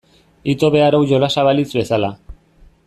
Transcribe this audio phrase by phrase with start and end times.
[0.53, 2.13] Ito behar hau jolasa balitz bezala.